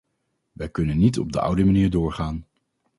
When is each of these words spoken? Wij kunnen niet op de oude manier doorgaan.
Wij 0.51 0.69
kunnen 0.69 0.97
niet 0.97 1.19
op 1.19 1.31
de 1.31 1.41
oude 1.41 1.65
manier 1.65 1.89
doorgaan. 1.89 2.45